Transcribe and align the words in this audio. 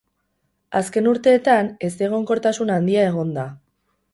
Azken 0.79 1.09
urteetan 1.11 1.69
ezegonkortasun 1.89 2.73
handia 2.79 3.05
egon 3.11 3.35
da. 3.37 3.45